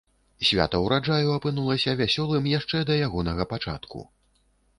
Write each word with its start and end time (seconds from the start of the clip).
Свята 0.51 0.79
ўраджаю 0.85 1.29
апынулася 1.39 1.95
вясёлым 2.01 2.49
яшчэ 2.53 2.83
да 2.89 2.93
ягонага 3.11 3.49
пачатку. 3.53 3.99